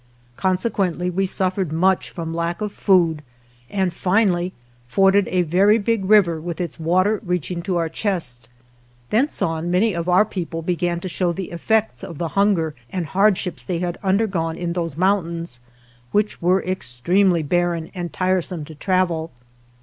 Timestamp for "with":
6.41-6.59